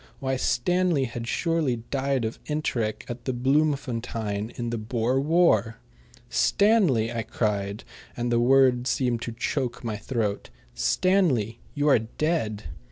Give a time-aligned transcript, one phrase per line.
[0.19, 5.77] Why, Stanley had surely died of enteric at Bloemfontein in the Boer War!
[6.27, 7.83] "Stanley!" I cried,
[8.17, 12.63] and the words seemed to choke my throat "Stanley, you are dead."